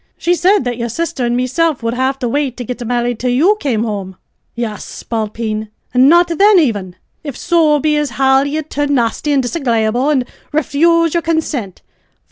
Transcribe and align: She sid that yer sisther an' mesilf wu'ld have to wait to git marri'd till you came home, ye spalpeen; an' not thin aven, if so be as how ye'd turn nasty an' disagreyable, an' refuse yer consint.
She 0.17 0.33
sid 0.33 0.63
that 0.63 0.79
yer 0.79 0.87
sisther 0.89 1.25
an' 1.25 1.35
mesilf 1.37 1.83
wu'ld 1.83 1.93
have 1.93 2.17
to 2.17 2.27
wait 2.27 2.57
to 2.57 2.63
git 2.63 2.83
marri'd 2.83 3.19
till 3.19 3.29
you 3.29 3.55
came 3.59 3.83
home, 3.83 4.15
ye 4.55 4.65
spalpeen; 4.77 5.69
an' 5.93 6.09
not 6.09 6.29
thin 6.29 6.57
aven, 6.57 6.95
if 7.23 7.37
so 7.37 7.77
be 7.79 7.95
as 7.97 8.09
how 8.09 8.41
ye'd 8.41 8.71
turn 8.71 8.95
nasty 8.95 9.31
an' 9.31 9.41
disagreyable, 9.41 10.09
an' 10.09 10.25
refuse 10.51 11.13
yer 11.13 11.21
consint. 11.21 11.83